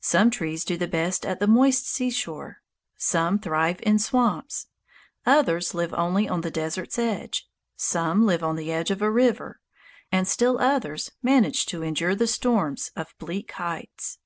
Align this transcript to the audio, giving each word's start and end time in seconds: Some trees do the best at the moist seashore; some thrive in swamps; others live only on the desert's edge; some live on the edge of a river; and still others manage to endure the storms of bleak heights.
Some 0.00 0.30
trees 0.32 0.64
do 0.64 0.76
the 0.76 0.88
best 0.88 1.24
at 1.24 1.38
the 1.38 1.46
moist 1.46 1.86
seashore; 1.88 2.60
some 2.96 3.38
thrive 3.38 3.78
in 3.84 4.00
swamps; 4.00 4.66
others 5.24 5.74
live 5.74 5.94
only 5.94 6.28
on 6.28 6.40
the 6.40 6.50
desert's 6.50 6.98
edge; 6.98 7.48
some 7.76 8.26
live 8.26 8.42
on 8.42 8.56
the 8.56 8.72
edge 8.72 8.90
of 8.90 9.00
a 9.00 9.08
river; 9.12 9.60
and 10.10 10.26
still 10.26 10.58
others 10.58 11.12
manage 11.22 11.66
to 11.66 11.84
endure 11.84 12.16
the 12.16 12.26
storms 12.26 12.90
of 12.96 13.14
bleak 13.20 13.52
heights. 13.52 14.18